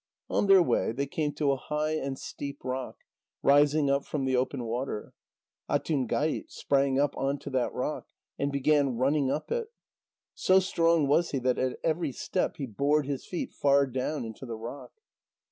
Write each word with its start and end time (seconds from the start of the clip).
On 0.31 0.47
their 0.47 0.63
way 0.63 0.91
they 0.91 1.05
came 1.05 1.31
to 1.33 1.51
a 1.51 1.57
high 1.57 1.91
and 1.91 2.17
steep 2.17 2.63
rock, 2.63 2.97
rising 3.43 3.87
up 3.87 4.03
from 4.03 4.25
the 4.25 4.35
open 4.35 4.63
water. 4.65 5.13
Atungait 5.69 6.49
sprang 6.49 6.99
up 6.99 7.15
on 7.17 7.37
to 7.37 7.51
that 7.51 7.71
rock, 7.71 8.07
and 8.39 8.51
began 8.51 8.97
running 8.97 9.29
up 9.29 9.51
it. 9.51 9.67
So 10.33 10.59
strong 10.59 11.05
was 11.07 11.29
he 11.29 11.39
that 11.41 11.59
at 11.59 11.77
every 11.83 12.13
step 12.13 12.57
he 12.57 12.65
bored 12.65 13.05
his 13.05 13.27
feet 13.27 13.53
far 13.53 13.85
down 13.85 14.25
into 14.25 14.43
the 14.47 14.55
rock. 14.57 14.91